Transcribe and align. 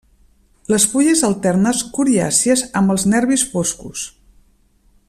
Les 0.73 0.85
fulles 0.93 1.21
alternes, 1.27 1.83
coriàcies 1.99 2.65
amb 2.81 2.95
els 2.95 3.07
nervis 3.15 3.47
foscos. 3.53 4.09